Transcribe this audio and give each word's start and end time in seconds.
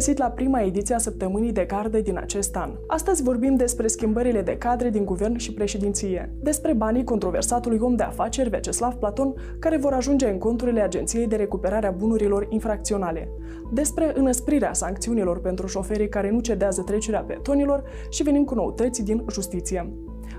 găsit 0.00 0.18
la 0.18 0.30
prima 0.30 0.60
ediție 0.60 0.94
a 0.94 0.98
săptămânii 0.98 1.52
de 1.52 1.64
gardă 1.64 2.00
din 2.00 2.16
acest 2.16 2.56
an. 2.56 2.70
Astăzi 2.86 3.22
vorbim 3.22 3.56
despre 3.56 3.86
schimbările 3.86 4.42
de 4.42 4.56
cadre 4.58 4.90
din 4.90 5.04
guvern 5.04 5.36
și 5.36 5.52
președinție, 5.52 6.32
despre 6.42 6.72
banii 6.72 7.04
controversatului 7.04 7.78
om 7.78 7.96
de 7.96 8.02
afaceri 8.02 8.48
Vyacheslav 8.48 8.94
Platon, 8.94 9.34
care 9.58 9.76
vor 9.76 9.92
ajunge 9.92 10.28
în 10.28 10.38
conturile 10.38 10.80
Agenției 10.80 11.26
de 11.26 11.36
Recuperare 11.36 11.86
a 11.86 11.90
Bunurilor 11.90 12.46
Infracționale, 12.48 13.28
despre 13.72 14.12
înăsprirea 14.14 14.72
sancțiunilor 14.72 15.40
pentru 15.40 15.66
șoferii 15.66 16.08
care 16.08 16.30
nu 16.30 16.40
cedează 16.40 16.82
trecerea 16.82 17.20
petonilor 17.20 17.82
și 18.10 18.22
venim 18.22 18.44
cu 18.44 18.54
noutăți 18.54 19.04
din 19.04 19.24
justiție. 19.30 19.92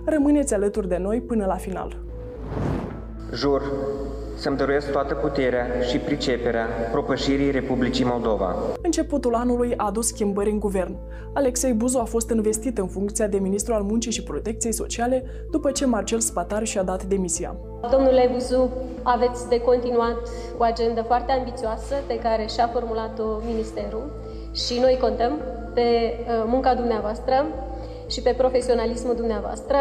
Rămâneți 0.05 0.53
alături 0.53 0.87
de 0.87 0.97
noi 0.97 1.21
până 1.21 1.45
la 1.45 1.55
final. 1.55 2.03
Jur 3.33 3.61
să-mi 4.41 4.57
dăruiesc 4.57 4.91
toată 4.91 5.13
puterea 5.13 5.67
și 5.89 5.97
priceperea 5.97 6.65
propășirii 6.91 7.51
Republicii 7.51 8.05
Moldova. 8.05 8.55
Începutul 8.81 9.35
anului 9.35 9.73
a 9.77 9.85
adus 9.85 10.07
schimbări 10.07 10.49
în 10.49 10.59
guvern. 10.59 10.95
Alexei 11.33 11.73
Buzu 11.73 11.97
a 11.97 12.03
fost 12.03 12.29
investit 12.29 12.77
în 12.77 12.87
funcția 12.87 13.27
de 13.27 13.37
ministru 13.37 13.73
al 13.73 13.81
muncii 13.81 14.11
și 14.11 14.23
protecției 14.23 14.73
sociale 14.73 15.23
după 15.51 15.71
ce 15.71 15.85
Marcel 15.85 16.19
Spatar 16.19 16.65
și-a 16.65 16.83
dat 16.83 17.03
demisia. 17.03 17.55
Domnule 17.91 18.29
Buzu, 18.31 18.69
aveți 19.03 19.49
de 19.49 19.59
continuat 19.61 20.17
o 20.57 20.63
agendă 20.63 21.01
foarte 21.01 21.31
ambițioasă 21.31 21.95
pe 22.07 22.19
care 22.19 22.45
și-a 22.53 22.67
formulat-o 22.67 23.23
Ministerul 23.45 24.11
și 24.53 24.79
noi 24.79 24.97
contăm 25.01 25.31
pe 25.73 25.81
uh, 25.81 26.43
munca 26.45 26.75
dumneavoastră 26.75 27.45
și 28.09 28.21
pe 28.21 28.33
profesionalismul 28.37 29.15
dumneavoastră. 29.15 29.77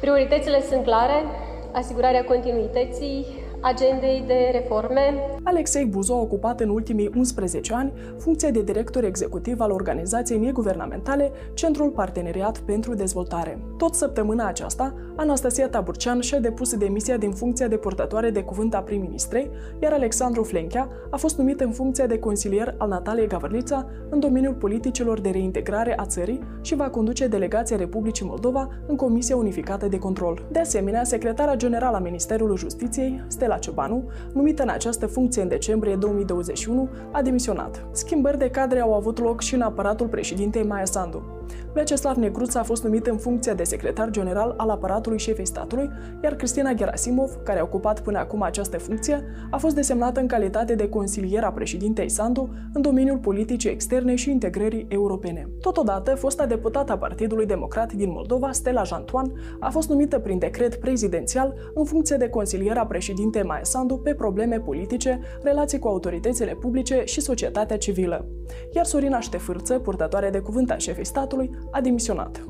Prioritățile 0.00 0.62
sunt 0.62 0.84
clare, 0.84 1.24
asigurarea 1.72 2.24
continuității 2.24 3.26
agendei 3.60 4.24
de 4.26 4.48
reforme. 4.52 5.14
Alexei 5.42 5.84
Buzo 5.84 6.14
a 6.14 6.20
ocupat 6.20 6.60
în 6.60 6.68
ultimii 6.68 7.10
11 7.16 7.74
ani 7.74 7.92
funcția 8.18 8.50
de 8.50 8.62
director 8.62 9.04
executiv 9.04 9.60
al 9.60 9.70
organizației 9.70 10.38
neguvernamentale 10.38 11.30
Centrul 11.54 11.90
Parteneriat 11.90 12.58
pentru 12.58 12.94
Dezvoltare. 12.94 13.58
Tot 13.76 13.94
săptămâna 13.94 14.46
aceasta, 14.46 14.94
Anastasia 15.16 15.68
Taburcean 15.68 16.20
și-a 16.20 16.38
depus 16.38 16.76
demisia 16.76 17.16
din 17.16 17.30
funcția 17.30 17.68
de 17.68 17.76
purtătoare 17.76 18.30
de 18.30 18.42
cuvânt 18.42 18.74
a 18.74 18.78
prim-ministrei, 18.78 19.50
iar 19.82 19.92
Alexandru 19.92 20.42
Flenchea 20.42 20.88
a 21.10 21.16
fost 21.16 21.38
numit 21.38 21.60
în 21.60 21.70
funcția 21.70 22.06
de 22.06 22.18
consilier 22.18 22.74
al 22.78 22.88
Nataliei 22.88 23.26
Gavărlița 23.26 23.86
în 24.10 24.20
domeniul 24.20 24.54
politicilor 24.54 25.20
de 25.20 25.30
reintegrare 25.30 25.98
a 25.98 26.06
țării 26.06 26.40
și 26.60 26.74
va 26.74 26.90
conduce 26.90 27.26
delegația 27.26 27.76
Republicii 27.76 28.26
Moldova 28.26 28.68
în 28.86 28.96
Comisia 28.96 29.36
Unificată 29.36 29.86
de 29.86 29.98
Control. 29.98 30.46
De 30.50 30.58
asemenea, 30.58 31.04
secretara 31.04 31.56
generală 31.56 31.96
a 31.96 32.00
Ministerului 32.00 32.56
Justiției, 32.56 33.24
Stella 33.26 33.47
Ciobanu, 33.56 34.10
numită 34.32 34.62
în 34.62 34.68
această 34.68 35.06
funcție 35.06 35.42
în 35.42 35.48
decembrie 35.48 35.96
2021, 35.96 36.88
a 37.12 37.22
demisionat. 37.22 37.86
Schimbări 37.92 38.38
de 38.38 38.50
cadre 38.50 38.80
au 38.80 38.94
avut 38.94 39.18
loc 39.18 39.40
și 39.40 39.54
în 39.54 39.60
aparatul 39.60 40.06
președintei 40.06 40.64
Maia 40.64 40.84
Sandu. 40.84 41.37
Vyacheslav 41.72 42.16
Negruța 42.16 42.60
a 42.60 42.62
fost 42.62 42.84
numit 42.84 43.06
în 43.06 43.16
funcția 43.16 43.54
de 43.54 43.62
secretar 43.62 44.10
general 44.10 44.54
al 44.56 44.68
aparatului 44.68 45.18
șefei 45.18 45.46
statului, 45.46 45.90
iar 46.22 46.34
Cristina 46.34 46.72
Gerasimov, 46.72 47.30
care 47.44 47.58
a 47.58 47.62
ocupat 47.62 48.00
până 48.00 48.18
acum 48.18 48.42
această 48.42 48.78
funcție, 48.78 49.24
a 49.50 49.56
fost 49.56 49.74
desemnată 49.74 50.20
în 50.20 50.26
calitate 50.26 50.74
de 50.74 50.88
consilier 50.88 51.44
a 51.44 51.52
președintei 51.52 52.08
Sandu 52.08 52.48
în 52.72 52.82
domeniul 52.82 53.18
politicii 53.18 53.70
externe 53.70 54.14
și 54.14 54.30
integrării 54.30 54.86
europene. 54.88 55.48
Totodată, 55.60 56.14
fosta 56.14 56.46
deputată 56.46 56.92
a 56.92 56.98
Partidului 56.98 57.46
Democrat 57.46 57.92
din 57.92 58.10
Moldova, 58.10 58.52
Stella 58.52 58.82
Jantoan, 58.82 59.32
a 59.60 59.70
fost 59.70 59.88
numită 59.88 60.18
prin 60.18 60.38
decret 60.38 60.74
prezidențial 60.74 61.54
în 61.74 61.84
funcție 61.84 62.16
de 62.16 62.28
consilier 62.28 62.76
a 62.76 62.86
președintei 62.86 63.42
Maia 63.42 63.64
Sandu 63.64 63.96
pe 63.96 64.14
probleme 64.14 64.60
politice, 64.60 65.20
relații 65.42 65.78
cu 65.78 65.88
autoritățile 65.88 66.56
publice 66.60 67.02
și 67.04 67.20
societatea 67.20 67.78
civilă. 67.78 68.26
Iar 68.74 68.84
Sorina 68.84 69.20
Ștefârță, 69.20 69.78
purtătoare 69.78 70.30
de 70.30 70.38
cuvânt 70.38 70.70
a 70.70 70.76
șefei 70.76 71.04
statului, 71.04 71.50
a 71.70 71.80
demisionat. 71.80 72.42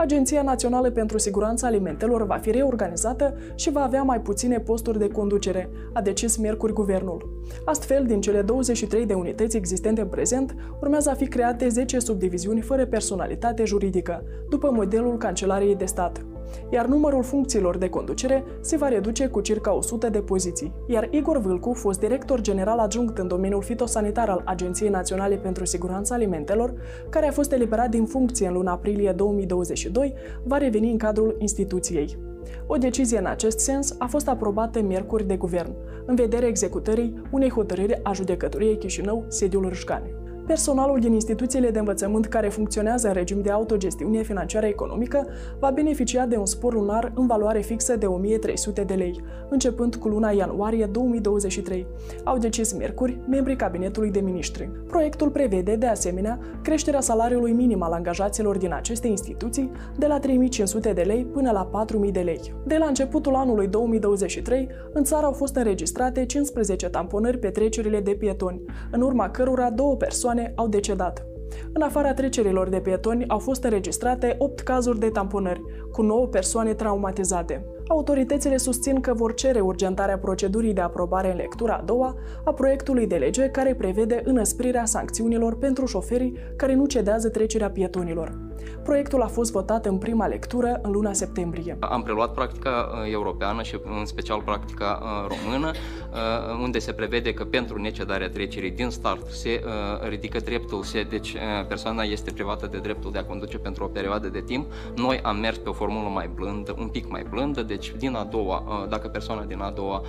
Agenția 0.00 0.42
Națională 0.42 0.90
pentru 0.90 1.18
Siguranța 1.18 1.66
Alimentelor 1.66 2.26
va 2.26 2.36
fi 2.36 2.50
reorganizată 2.50 3.34
și 3.54 3.70
va 3.70 3.82
avea 3.82 4.02
mai 4.02 4.20
puține 4.20 4.60
posturi 4.60 4.98
de 4.98 5.08
conducere, 5.08 5.70
a 5.92 6.00
decis 6.00 6.36
miercuri 6.36 6.72
guvernul. 6.72 7.42
Astfel, 7.64 8.06
din 8.06 8.20
cele 8.20 8.42
23 8.42 9.06
de 9.06 9.14
unități 9.14 9.56
existente 9.56 10.00
în 10.00 10.06
prezent, 10.06 10.54
urmează 10.80 11.10
a 11.10 11.14
fi 11.14 11.26
create 11.26 11.68
10 11.68 11.98
subdiviziuni 11.98 12.60
fără 12.60 12.86
personalitate 12.86 13.64
juridică, 13.64 14.22
după 14.50 14.70
modelul 14.72 15.16
Cancelariei 15.16 15.76
de 15.76 15.84
Stat 15.84 16.24
iar 16.70 16.86
numărul 16.86 17.22
funcțiilor 17.22 17.76
de 17.78 17.88
conducere 17.88 18.44
se 18.60 18.76
va 18.76 18.88
reduce 18.88 19.26
cu 19.26 19.40
circa 19.40 19.74
100 19.74 20.08
de 20.08 20.18
poziții. 20.18 20.72
Iar 20.86 21.08
Igor 21.10 21.38
Vâlcu, 21.38 21.72
fost 21.72 22.00
director 22.00 22.40
general 22.40 22.78
adjunct 22.78 23.18
în 23.18 23.28
domeniul 23.28 23.62
fitosanitar 23.62 24.28
al 24.28 24.42
Agenției 24.44 24.88
Naționale 24.88 25.36
pentru 25.36 25.64
Siguranța 25.64 26.14
Alimentelor, 26.14 26.74
care 27.08 27.28
a 27.28 27.32
fost 27.32 27.52
eliberat 27.52 27.90
din 27.90 28.04
funcție 28.04 28.46
în 28.46 28.52
luna 28.52 28.72
aprilie 28.72 29.12
2022, 29.12 30.14
va 30.44 30.56
reveni 30.56 30.90
în 30.90 30.98
cadrul 30.98 31.36
instituției. 31.38 32.18
O 32.66 32.76
decizie 32.76 33.18
în 33.18 33.26
acest 33.26 33.58
sens 33.58 33.94
a 33.98 34.06
fost 34.06 34.28
aprobată 34.28 34.80
miercuri 34.80 35.26
de 35.26 35.36
guvern, 35.36 35.74
în 36.06 36.14
vederea 36.14 36.48
executării 36.48 37.22
unei 37.30 37.50
hotărâri 37.50 38.00
a 38.02 38.12
judecătoriei 38.12 38.78
Chișinău, 38.78 39.24
sediul 39.28 39.68
Râșcani. 39.68 40.26
Personalul 40.48 40.98
din 40.98 41.12
instituțiile 41.12 41.70
de 41.70 41.78
învățământ 41.78 42.26
care 42.26 42.48
funcționează 42.48 43.06
în 43.06 43.12
regim 43.12 43.42
de 43.42 43.50
autogestiune 43.50 44.22
financiară 44.22 44.66
economică 44.66 45.26
va 45.58 45.70
beneficia 45.70 46.26
de 46.26 46.36
un 46.36 46.46
spor 46.46 46.74
lunar 46.74 47.12
în 47.14 47.26
valoare 47.26 47.60
fixă 47.60 47.96
de 47.96 48.06
1300 48.06 48.82
de 48.82 48.94
lei, 48.94 49.20
începând 49.48 49.96
cu 49.96 50.08
luna 50.08 50.30
ianuarie 50.30 50.86
2023, 50.86 51.86
au 52.24 52.38
decis 52.38 52.72
miercuri 52.72 53.18
membrii 53.28 53.56
Cabinetului 53.56 54.10
de 54.10 54.20
Ministri. 54.20 54.70
Proiectul 54.86 55.30
prevede, 55.30 55.76
de 55.76 55.86
asemenea, 55.86 56.38
creșterea 56.62 57.00
salariului 57.00 57.52
minim 57.52 57.82
al 57.82 57.92
angajaților 57.92 58.56
din 58.56 58.72
aceste 58.72 59.06
instituții 59.06 59.70
de 59.98 60.06
la 60.06 60.18
3500 60.18 60.92
de 60.92 61.02
lei 61.02 61.24
până 61.24 61.50
la 61.50 61.64
4000 61.64 62.12
de 62.12 62.20
lei. 62.20 62.40
De 62.66 62.76
la 62.76 62.86
începutul 62.86 63.34
anului 63.34 63.66
2023, 63.66 64.68
în 64.92 65.04
țară 65.04 65.26
au 65.26 65.32
fost 65.32 65.56
înregistrate 65.56 66.26
15 66.26 66.88
tamponări 66.88 67.38
pe 67.38 67.48
trecerile 67.48 68.00
de 68.00 68.10
pietoni, 68.10 68.62
în 68.90 69.00
urma 69.00 69.30
cărora 69.30 69.70
două 69.70 69.96
persoane 69.96 70.36
persoane 70.38 70.52
au 70.56 70.68
decedat. 70.68 71.26
În 71.72 71.82
afara 71.82 72.14
trecerilor 72.14 72.68
de 72.68 72.80
pietoni 72.80 73.28
au 73.28 73.38
fost 73.38 73.62
înregistrate 73.64 74.34
8 74.38 74.60
cazuri 74.60 74.98
de 74.98 75.08
tamponări, 75.08 75.62
cu 75.92 76.02
9 76.02 76.26
persoane 76.26 76.74
traumatizate. 76.74 77.64
Autoritățile 77.88 78.56
susțin 78.56 79.00
că 79.00 79.14
vor 79.14 79.34
cere 79.34 79.60
urgentarea 79.60 80.18
procedurii 80.18 80.72
de 80.72 80.80
aprobare 80.80 81.30
în 81.30 81.36
lectura 81.36 81.74
a 81.74 81.82
doua 81.84 82.16
a 82.44 82.52
proiectului 82.52 83.06
de 83.06 83.16
lege 83.16 83.48
care 83.48 83.74
prevede 83.74 84.20
înăsprirea 84.24 84.84
sancțiunilor 84.84 85.58
pentru 85.58 85.86
șoferii 85.86 86.36
care 86.56 86.74
nu 86.74 86.86
cedează 86.86 87.28
trecerea 87.28 87.70
pietonilor. 87.70 88.47
Proiectul 88.88 89.22
a 89.22 89.26
fost 89.26 89.52
votat 89.52 89.86
în 89.86 89.98
prima 89.98 90.26
lectură 90.26 90.78
în 90.82 90.90
luna 90.90 91.12
septembrie. 91.12 91.76
Am 91.80 92.02
preluat 92.02 92.34
practica 92.34 92.90
uh, 92.92 93.12
europeană 93.12 93.62
și 93.62 93.80
în 93.98 94.06
special 94.06 94.40
practica 94.40 95.00
uh, 95.02 95.36
română, 95.36 95.70
uh, 95.70 96.60
unde 96.62 96.78
se 96.78 96.92
prevede 96.92 97.34
că 97.34 97.44
pentru 97.44 97.80
necedarea 97.80 98.28
trecerii 98.28 98.70
din 98.70 98.90
start 98.90 99.30
se 99.30 99.62
ridică 100.08 100.38
dreptul, 100.38 100.82
se, 100.82 101.02
deci 101.02 101.36
persoana 101.68 102.02
este 102.02 102.32
privată 102.32 102.66
de 102.66 102.78
dreptul 102.78 103.12
de 103.12 103.18
a 103.18 103.24
conduce 103.24 103.58
pentru 103.58 103.84
o 103.84 103.86
perioadă 103.86 104.28
de 104.28 104.40
timp. 104.40 104.72
Noi 104.96 105.20
am 105.22 105.36
mers 105.36 105.56
pe 105.56 105.68
o 105.68 105.72
formulă 105.72 106.08
mai 106.08 106.30
blândă, 106.34 106.74
un 106.78 106.88
pic 106.88 107.10
mai 107.10 107.26
blândă, 107.30 107.62
deci 107.62 107.94
din 107.98 108.14
a 108.14 108.24
doua, 108.24 108.86
dacă 108.88 109.08
persoana 109.08 109.42
din 109.42 109.60
a 109.60 109.70
doua 109.70 110.02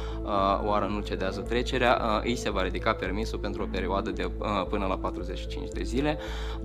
oară 0.65 0.89
nu 0.93 0.99
cedează 0.99 1.41
trecerea, 1.41 2.21
îi 2.23 2.35
se 2.35 2.51
va 2.51 2.61
ridica 2.61 2.93
permisul 2.93 3.39
pentru 3.39 3.63
o 3.63 3.67
perioadă 3.71 4.09
de 4.09 4.31
până 4.69 4.85
la 4.85 4.97
45 4.97 5.69
de 5.69 5.83
zile, 5.83 6.17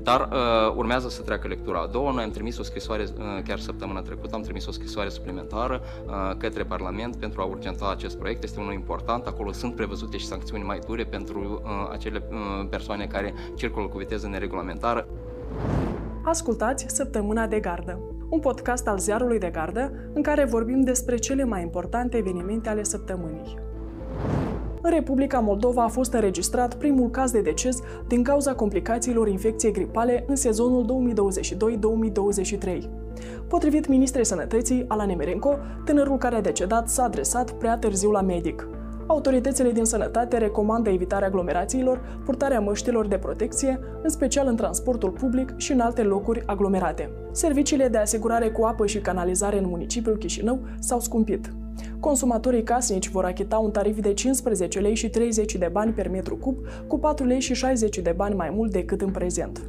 dar 0.02 0.28
urmează 0.76 1.08
să 1.08 1.22
treacă 1.22 1.48
lectura 1.48 1.73
a 1.78 1.86
doua. 1.86 2.12
Noi 2.12 2.22
am 2.22 2.30
trimis 2.30 2.58
o 2.58 2.62
scrisoare, 2.62 3.04
chiar 3.44 3.58
săptămâna 3.58 4.00
trecută, 4.00 4.34
am 4.34 4.42
trimis 4.42 4.66
o 4.66 4.70
scrisoare 4.70 5.08
suplimentară 5.08 5.82
către 6.38 6.62
Parlament 6.62 7.16
pentru 7.16 7.40
a 7.40 7.44
urgenta 7.44 7.90
acest 7.90 8.18
proiect. 8.18 8.42
Este 8.42 8.60
unul 8.60 8.72
important, 8.72 9.26
acolo 9.26 9.52
sunt 9.52 9.74
prevăzute 9.74 10.16
și 10.16 10.26
sancțiuni 10.26 10.62
mai 10.62 10.78
dure 10.86 11.04
pentru 11.04 11.62
acele 11.92 12.22
persoane 12.70 13.06
care 13.06 13.34
circulă 13.54 13.86
cu 13.86 13.98
viteză 13.98 14.26
neregulamentară. 14.26 15.06
Ascultați 16.24 16.86
Săptămâna 16.88 17.46
de 17.46 17.60
Gardă, 17.60 17.98
un 18.28 18.40
podcast 18.40 18.86
al 18.86 18.98
ziarului 18.98 19.38
de 19.38 19.50
gardă 19.50 19.92
în 20.12 20.22
care 20.22 20.44
vorbim 20.44 20.80
despre 20.80 21.16
cele 21.16 21.44
mai 21.44 21.62
importante 21.62 22.16
evenimente 22.16 22.68
ale 22.68 22.82
săptămânii. 22.82 23.58
În 24.86 24.90
Republica 24.90 25.38
Moldova 25.38 25.82
a 25.82 25.88
fost 25.88 26.12
înregistrat 26.12 26.74
primul 26.74 27.10
caz 27.10 27.30
de 27.30 27.40
deces 27.40 27.78
din 28.08 28.22
cauza 28.22 28.54
complicațiilor 28.54 29.28
infecției 29.28 29.72
gripale 29.72 30.24
în 30.26 30.36
sezonul 30.36 31.14
2022-2023. 32.64 32.78
Potrivit 33.48 33.88
ministrei 33.88 34.24
sănătății, 34.24 34.84
Ala 34.88 35.04
Nemerenco, 35.04 35.56
tânărul 35.84 36.18
care 36.18 36.36
a 36.36 36.40
decedat 36.40 36.88
s-a 36.88 37.02
adresat 37.02 37.50
prea 37.50 37.78
târziu 37.78 38.10
la 38.10 38.20
medic. 38.20 38.68
Autoritățile 39.06 39.72
din 39.72 39.84
sănătate 39.84 40.38
recomandă 40.38 40.90
evitarea 40.90 41.28
aglomerațiilor, 41.28 42.20
purtarea 42.24 42.60
măștilor 42.60 43.06
de 43.06 43.18
protecție, 43.18 43.80
în 44.02 44.08
special 44.08 44.46
în 44.46 44.56
transportul 44.56 45.10
public 45.10 45.54
și 45.56 45.72
în 45.72 45.80
alte 45.80 46.02
locuri 46.02 46.42
aglomerate. 46.46 47.10
Serviciile 47.32 47.88
de 47.88 47.98
asigurare 47.98 48.50
cu 48.50 48.64
apă 48.64 48.86
și 48.86 48.98
canalizare 48.98 49.58
în 49.58 49.68
municipiul 49.68 50.16
Chișinău 50.16 50.60
s-au 50.78 51.00
scumpit. 51.00 51.52
Consumatorii 52.00 52.62
casnici 52.62 53.08
vor 53.08 53.24
achita 53.24 53.58
un 53.58 53.70
tarif 53.70 54.00
de 54.00 54.14
15 54.14 54.80
lei 54.80 54.94
și 54.94 55.08
30 55.08 55.54
de 55.54 55.68
bani 55.72 55.92
per 55.92 56.08
metru 56.08 56.36
cub, 56.36 56.56
cu 56.86 56.98
4 56.98 57.26
lei 57.26 57.40
și 57.40 57.54
60 57.54 57.98
de 57.98 58.12
bani 58.16 58.34
mai 58.34 58.50
mult 58.50 58.72
decât 58.72 59.00
în 59.00 59.10
prezent. 59.10 59.62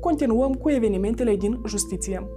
Continuăm 0.00 0.54
cu 0.54 0.70
evenimentele 0.70 1.36
din 1.36 1.60
justiție. 1.66 2.28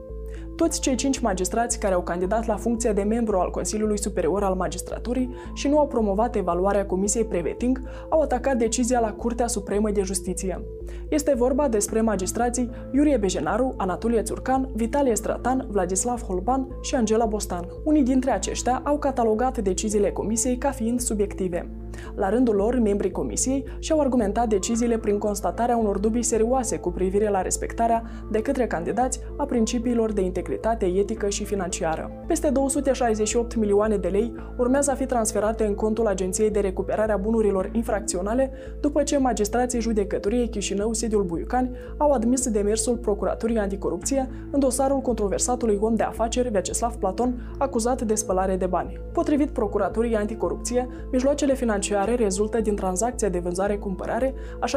Toți 0.58 0.80
cei 0.80 0.96
cinci 0.96 1.20
magistrați 1.20 1.80
care 1.80 1.94
au 1.94 2.02
candidat 2.02 2.46
la 2.46 2.56
funcția 2.56 2.94
de 2.94 3.02
membru 3.02 3.38
al 3.38 3.50
Consiliului 3.50 4.00
Superior 4.00 4.44
al 4.44 4.56
Magistraturii 4.56 5.36
și 5.54 5.68
nu 5.68 5.80
au 5.80 5.88
promovat 5.88 6.36
evaluarea 6.36 6.86
Comisiei 6.86 7.26
Preveting 7.26 7.82
au 8.10 8.22
atacat 8.22 8.58
decizia 8.58 9.00
la 9.00 9.14
Curtea 9.14 9.48
Supremă 9.48 9.92
de 9.92 10.02
Justiție. 10.02 10.62
Este 11.10 11.34
vorba 11.38 11.68
despre 11.68 12.02
magistrații 12.02 12.70
Iurie 12.92 13.18
Bejenaru, 13.18 13.74
Anatolie 13.78 14.22
Țurcan, 14.22 14.70
Vitalie 14.74 15.16
Stratan, 15.16 15.68
Vladislav 15.70 16.22
Holban 16.22 16.68
și 16.82 16.96
Angela 16.96 17.26
Bostan. 17.26 17.68
Unii 17.84 18.04
dintre 18.04 18.32
aceștia 18.32 18.82
au 18.86 18.98
catalogat 18.98 19.58
deciziile 19.58 20.12
Comisiei 20.12 20.58
ca 20.58 20.72
fiind 20.72 21.00
subiective. 21.00 21.87
La 22.16 22.30
rândul 22.30 22.56
lor, 22.56 22.80
membrii 22.80 23.12
comisiei 23.12 23.66
și-au 23.80 24.00
argumentat 24.00 24.48
deciziile 24.48 24.98
prin 24.98 25.18
constatarea 25.18 25.78
unor 25.78 25.98
dubii 25.98 26.24
serioase 26.24 26.78
cu 26.78 26.92
privire 26.92 27.30
la 27.30 27.42
respectarea 27.42 28.04
de 28.32 28.42
către 28.42 28.68
candidați 28.68 29.20
a 29.38 29.46
principiilor 29.46 30.12
de 30.12 30.22
integritate 30.22 30.86
etică 30.86 31.30
și 31.30 31.46
financiară. 31.46 32.12
Peste 32.28 32.50
268 32.50 33.56
milioane 33.56 33.98
de 33.98 34.08
lei 34.08 34.34
urmează 34.58 34.92
a 34.92 34.96
fi 34.96 35.06
transferate 35.06 35.66
în 35.66 35.76
contul 35.76 36.08
Agenției 36.08 36.50
de 36.50 36.60
Recuperare 36.60 37.12
a 37.12 37.18
Bunurilor 37.18 37.70
Infracționale 37.74 38.52
după 38.80 39.04
ce 39.04 39.18
magistrații 39.18 39.82
judecătoriei 39.82 40.50
Chișinău, 40.50 40.94
sediul 40.94 41.24
Buiucani, 41.24 41.72
au 41.98 42.12
admis 42.12 42.50
demersul 42.50 42.98
Procuraturii 42.98 43.58
Anticorupție 43.58 44.30
în 44.52 44.60
dosarul 44.60 45.00
controversatului 45.00 45.78
om 45.82 45.96
de 45.96 46.04
afaceri 46.04 46.50
Vyacheslav 46.50 46.96
Platon, 46.96 47.56
acuzat 47.58 48.02
de 48.02 48.16
spălare 48.16 48.56
de 48.56 48.66
bani. 48.66 49.00
Potrivit 49.14 49.50
Procuraturii 49.50 50.16
Anticorupție, 50.16 50.88
mijloacele 51.12 51.54
financiare 51.54 51.86
financiare 51.88 52.24
rezultă 52.24 52.62
din 52.62 52.76
tranzacția 52.76 53.30
de 53.30 53.40
vânzare-cumpărare 53.40 54.34
a 54.60 54.66
63,89% 54.66 54.70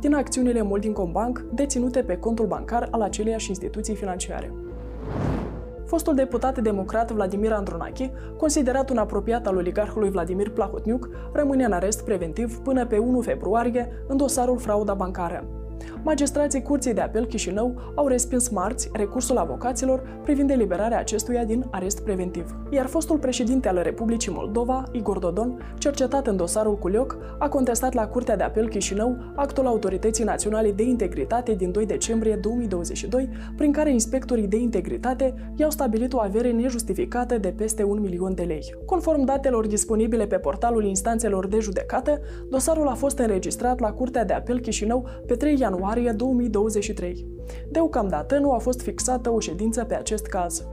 din 0.00 0.14
acțiunile 0.14 0.62
Moldingcombank 0.62 1.44
deținute 1.52 2.02
pe 2.02 2.16
contul 2.16 2.46
bancar 2.46 2.88
al 2.90 3.00
aceleiași 3.00 3.48
instituții 3.48 3.94
financiare. 3.94 4.52
Fostul 5.86 6.14
deputat 6.14 6.58
democrat 6.58 7.10
Vladimir 7.10 7.52
Andronache, 7.52 8.12
considerat 8.36 8.90
un 8.90 8.96
apropiat 8.96 9.46
al 9.46 9.56
oligarhului 9.56 10.10
Vladimir 10.10 10.50
Plahotniuc, 10.50 11.08
rămâne 11.32 11.64
în 11.64 11.72
arest 11.72 12.04
preventiv 12.04 12.58
până 12.58 12.86
pe 12.86 12.98
1 12.98 13.20
februarie 13.20 13.88
în 14.06 14.16
dosarul 14.16 14.58
frauda 14.58 14.94
bancară. 14.94 15.57
Magistrații 16.02 16.62
Curții 16.62 16.94
de 16.94 17.00
Apel 17.00 17.26
Chișinău 17.26 17.92
au 17.94 18.06
respins 18.06 18.48
marți 18.48 18.88
recursul 18.92 19.36
avocaților 19.36 20.20
privind 20.22 20.50
eliberarea 20.50 20.98
acestuia 20.98 21.44
din 21.44 21.66
arest 21.70 22.00
preventiv. 22.00 22.56
Iar 22.70 22.86
fostul 22.86 23.18
președinte 23.18 23.68
al 23.68 23.80
Republicii 23.82 24.32
Moldova, 24.32 24.84
Igor 24.92 25.18
Dodon, 25.18 25.74
cercetat 25.78 26.26
în 26.26 26.36
dosarul 26.36 26.78
Culioc, 26.78 27.18
a 27.38 27.48
contestat 27.48 27.92
la 27.92 28.06
Curtea 28.06 28.36
de 28.36 28.42
Apel 28.42 28.68
Chișinău 28.68 29.16
actul 29.34 29.66
Autorității 29.66 30.24
Naționale 30.24 30.72
de 30.72 30.82
Integritate 30.82 31.54
din 31.54 31.72
2 31.72 31.86
decembrie 31.86 32.34
2022, 32.34 33.28
prin 33.56 33.72
care 33.72 33.92
inspectorii 33.92 34.46
de 34.46 34.56
integritate 34.56 35.34
i-au 35.56 35.70
stabilit 35.70 36.12
o 36.12 36.20
avere 36.20 36.50
nejustificată 36.50 37.38
de 37.38 37.54
peste 37.56 37.82
un 37.82 38.00
milion 38.00 38.34
de 38.34 38.42
lei. 38.42 38.74
Conform 38.86 39.24
datelor 39.24 39.66
disponibile 39.66 40.26
pe 40.26 40.36
portalul 40.36 40.84
instanțelor 40.84 41.46
de 41.46 41.58
judecată, 41.58 42.20
dosarul 42.50 42.88
a 42.88 42.94
fost 42.94 43.18
înregistrat 43.18 43.80
la 43.80 43.92
Curtea 43.92 44.24
de 44.24 44.32
Apel 44.32 44.60
Chișinău 44.60 45.06
pe 45.26 45.34
3 45.34 45.56
ianuarie 45.58 45.66
ianuarie 45.68 46.10
2023. 46.10 47.26
Deocamdată 47.70 48.38
nu 48.38 48.52
a 48.52 48.58
fost 48.58 48.80
fixată 48.80 49.30
o 49.32 49.40
ședință 49.40 49.84
pe 49.84 49.94
acest 49.94 50.26
caz. 50.26 50.66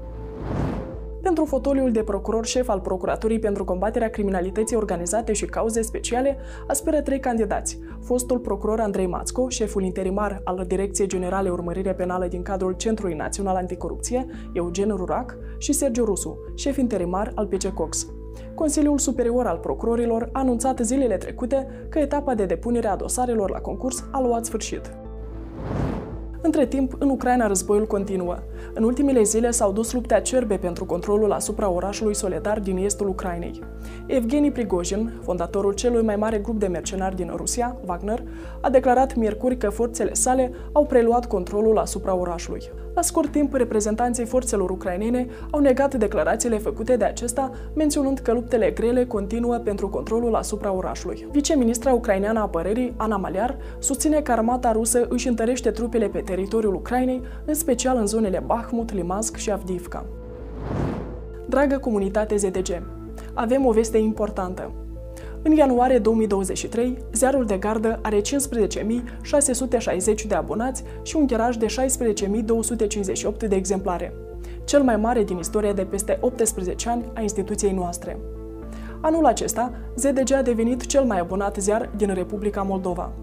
Pentru 1.22 1.46
fotoliul 1.46 1.92
de 1.92 2.04
procuror 2.04 2.46
șef 2.46 2.70
al 2.70 2.80
Procuraturii 2.80 3.40
pentru 3.40 3.64
combaterea 3.64 4.10
criminalității 4.10 4.76
organizate 4.76 5.34
și 5.34 5.46
cauze 5.46 5.82
speciale, 5.82 6.38
aspiră 6.68 7.02
trei 7.02 7.20
candidați. 7.20 7.80
Fostul 8.02 8.40
procuror 8.40 8.80
Andrei 8.80 9.08
Mațco, 9.08 9.50
șeful 9.50 9.84
interimar 9.84 10.42
al 10.44 10.66
Direcției 10.68 11.08
Generale 11.08 11.50
Urmărire 11.50 11.94
Penală 11.94 12.28
din 12.28 12.42
cadrul 12.42 12.74
Centrului 12.74 13.16
Național 13.16 13.56
Anticorupție, 13.56 14.26
Eugen 14.54 14.90
Rurac, 14.90 15.38
și 15.58 15.74
Sergio 15.74 16.04
Rusu, 16.04 16.38
șef 16.56 16.78
interimar 16.78 17.32
al 17.36 17.48
PC 17.48 17.68
Cox. 17.68 18.08
Consiliul 18.54 18.98
Superior 18.98 19.48
al 19.48 19.58
Procurorilor 19.58 20.30
a 20.32 20.40
anunțat 20.40 20.80
zilele 20.80 21.18
trecute 21.18 21.68
că 21.90 22.00
etapa 22.00 22.36
de 22.36 22.46
depunere 22.46 22.88
a 22.88 22.96
dosarelor 22.96 23.50
la 23.50 23.60
concurs 23.60 24.04
a 24.12 24.22
luat 24.22 24.46
sfârșit. 24.46 25.05
Între 26.46 26.66
timp, 26.66 26.96
în 27.00 27.10
Ucraina 27.10 27.48
războiul 27.48 27.88
continuă. 27.88 28.38
În 28.74 28.84
ultimele 28.84 29.24
zile 29.24 29.52
s-au 29.52 29.72
dus 29.72 29.94
lupte 29.94 30.14
acerbe 30.14 30.58
pentru 30.58 30.86
controlul 30.86 31.32
asupra 31.32 31.70
orașului 31.70 32.16
Soledar 32.16 32.60
din 32.60 32.78
estul 32.78 33.08
Ucrainei. 33.08 33.62
Evgeni 34.06 34.52
Prigojin, 34.52 35.12
fondatorul 35.24 35.74
celui 35.74 36.04
mai 36.04 36.16
mare 36.16 36.38
grup 36.38 36.60
de 36.60 36.68
mercenari 36.68 37.16
din 37.16 37.32
Rusia, 37.36 37.78
Wagner, 37.86 38.24
a 38.62 38.70
declarat 38.70 39.16
miercuri 39.16 39.58
că 39.58 39.70
forțele 39.70 40.14
sale 40.14 40.52
au 40.72 40.86
preluat 40.86 41.26
controlul 41.26 41.78
asupra 41.78 42.16
orașului. 42.16 42.62
La 42.96 43.02
scurt 43.02 43.32
timp, 43.32 43.54
reprezentanții 43.54 44.26
forțelor 44.26 44.70
ucrainene 44.70 45.28
au 45.52 45.60
negat 45.60 45.96
declarațiile 45.96 46.58
făcute 46.58 46.96
de 46.96 47.06
acesta, 47.06 47.52
menționând 47.74 48.20
că 48.20 48.32
luptele 48.32 48.72
grele 48.72 49.06
continuă 49.06 49.56
pentru 49.56 49.90
controlul 49.90 50.36
asupra 50.36 50.74
orașului. 50.74 51.28
Viceministra 51.32 51.94
ucraineană 51.94 52.40
a 52.40 52.42
apărării, 52.42 52.94
Ana 52.98 53.18
Maliar, 53.18 53.58
susține 53.80 54.22
că 54.22 54.32
armata 54.32 54.72
rusă 54.72 55.06
își 55.10 55.28
întărește 55.28 55.72
trupele 55.72 56.08
pe 56.08 56.20
teritoriul 56.36 56.74
Ucrainei, 56.74 57.22
în 57.46 57.54
special 57.54 57.98
în 57.98 58.08
zonele 58.08 58.44
Bahmut, 58.46 58.94
Limansk 58.94 59.36
și 59.36 59.52
Avdivka. 59.52 60.06
Dragă 61.50 61.78
comunitate 61.78 62.36
ZDG, 62.36 62.84
avem 63.34 63.66
o 63.66 63.72
veste 63.72 63.98
importantă. 63.98 64.72
În 65.42 65.52
ianuarie 65.52 65.98
2023, 65.98 66.98
ziarul 67.14 67.46
de 67.46 67.58
gardă 67.58 68.00
are 68.02 68.22
15.660 68.22 68.24
de 70.28 70.36
abonați 70.36 70.84
și 71.02 71.16
un 71.16 71.26
tiraj 71.26 71.56
de 71.56 71.66
16.258 71.66 73.48
de 73.48 73.56
exemplare, 73.56 74.14
cel 74.64 74.82
mai 74.82 74.98
mare 74.98 75.24
din 75.24 75.38
istoria 75.38 75.74
de 75.74 75.86
peste 75.86 76.18
18 76.22 76.90
ani 76.90 77.06
a 77.14 77.22
instituției 77.22 77.72
noastre. 77.72 78.20
Anul 79.02 79.26
acesta, 79.26 79.72
ZDG 79.96 80.32
a 80.32 80.42
devenit 80.42 80.86
cel 80.86 81.04
mai 81.04 81.20
abonat 81.20 81.56
ziar 81.60 81.90
din 81.96 82.14
Republica 82.14 82.62
Moldova. 82.62 83.14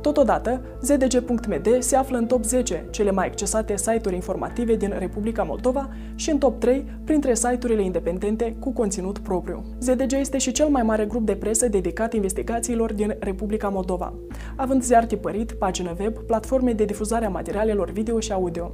Totodată, 0.00 0.60
zdg.md 0.80 1.68
se 1.78 1.96
află 1.96 2.18
în 2.18 2.26
top 2.26 2.44
10 2.44 2.86
cele 2.90 3.10
mai 3.10 3.26
accesate 3.26 3.76
site-uri 3.76 4.14
informative 4.14 4.76
din 4.76 4.94
Republica 4.98 5.42
Moldova 5.42 5.88
și 6.14 6.30
în 6.30 6.38
top 6.38 6.60
3 6.60 6.84
printre 7.04 7.34
site-urile 7.34 7.82
independente 7.82 8.56
cu 8.58 8.72
conținut 8.72 9.18
propriu. 9.18 9.62
ZDG 9.80 10.12
este 10.12 10.38
și 10.38 10.52
cel 10.52 10.68
mai 10.68 10.82
mare 10.82 11.04
grup 11.04 11.26
de 11.26 11.36
presă 11.36 11.68
dedicat 11.68 12.12
investigațiilor 12.12 12.92
din 12.92 13.16
Republica 13.18 13.68
Moldova, 13.68 14.14
având 14.56 14.82
ziar 14.82 15.04
tipărit, 15.04 15.52
pagină 15.52 15.96
web, 16.00 16.18
platforme 16.18 16.72
de 16.72 16.84
difuzare 16.84 17.26
a 17.26 17.30
materialelor 17.30 17.90
video 17.90 18.20
și 18.20 18.32
audio. 18.32 18.72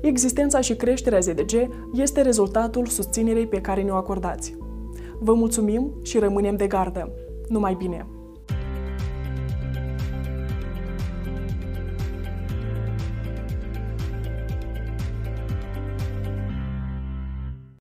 Existența 0.00 0.60
și 0.60 0.74
creșterea 0.76 1.18
ZDG 1.18 1.68
este 1.94 2.20
rezultatul 2.20 2.86
susținerii 2.86 3.46
pe 3.46 3.60
care 3.60 3.82
ne-o 3.82 3.94
acordați. 3.94 4.56
Vă 5.20 5.34
mulțumim 5.34 5.92
și 6.02 6.18
rămânem 6.18 6.56
de 6.56 6.66
gardă. 6.66 7.10
Numai 7.48 7.74
bine! 7.78 8.13